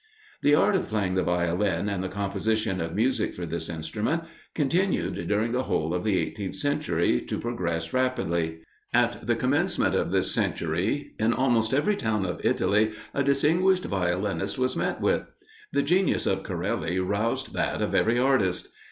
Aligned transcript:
The 0.41 0.55
art 0.55 0.75
of 0.75 0.87
playing 0.87 1.13
the 1.13 1.21
Violin, 1.21 1.87
and 1.87 2.03
the 2.03 2.09
composition 2.09 2.81
of 2.81 2.95
music 2.95 3.35
for 3.35 3.45
this 3.45 3.69
instrument, 3.69 4.23
continued 4.55 5.27
during 5.27 5.51
the 5.51 5.61
whole 5.65 5.93
of 5.93 6.03
the 6.03 6.17
eighteenth 6.17 6.55
century 6.55 7.21
to 7.21 7.37
progress 7.37 7.93
rapidly. 7.93 8.61
At 8.95 9.27
the 9.27 9.35
commencement 9.35 9.93
of 9.93 10.09
this 10.09 10.31
century 10.31 11.13
in 11.19 11.33
almost 11.33 11.71
every 11.71 11.95
town 11.95 12.25
of 12.25 12.43
Italy, 12.43 12.93
a 13.13 13.23
distinguished 13.23 13.85
violinist 13.85 14.57
was 14.57 14.75
met 14.75 15.01
with. 15.01 15.27
The 15.71 15.83
genius 15.83 16.25
of 16.25 16.41
Corelli 16.41 16.99
roused 16.99 17.53
that 17.53 17.79
of 17.83 17.93
every 17.93 18.17
artist. 18.17 18.69